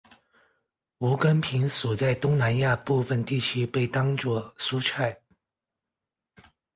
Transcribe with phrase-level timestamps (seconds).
[0.97, 5.21] 无根萍属在东南亚部份地区被当作蔬菜。